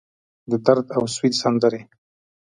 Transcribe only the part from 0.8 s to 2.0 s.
اوسوي سندرې